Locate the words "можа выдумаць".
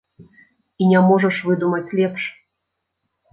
1.09-1.93